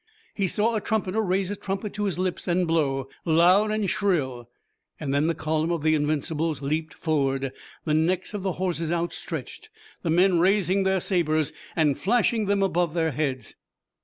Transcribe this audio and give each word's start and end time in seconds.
He 0.33 0.47
saw 0.47 0.73
a 0.73 0.81
trumpeter 0.81 1.21
raise 1.21 1.51
a 1.51 1.55
trumpet 1.55 1.93
to 1.93 2.05
his 2.05 2.17
lips 2.17 2.47
and 2.47 2.65
blow, 2.67 3.07
loud 3.23 3.69
and 3.69 3.87
shrill. 3.87 4.49
Then 4.99 5.27
the 5.27 5.35
column 5.35 5.71
of 5.71 5.83
the 5.83 5.93
Invincibles 5.93 6.59
leaped 6.59 6.95
forward, 6.95 7.51
the 7.85 7.93
necks 7.93 8.33
of 8.33 8.41
the 8.41 8.53
horses 8.53 8.91
outstretched, 8.91 9.69
the 10.01 10.09
men 10.09 10.39
raising 10.39 10.85
their 10.85 11.01
sabers 11.01 11.53
and 11.75 11.99
flashing 11.99 12.45
them 12.47 12.63
above 12.63 12.95
their 12.95 13.11
heads. 13.11 13.55